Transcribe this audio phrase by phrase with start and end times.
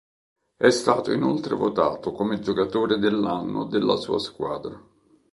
[0.57, 4.81] È stato inoltre votato come giocatore dell'anno della sua squadra.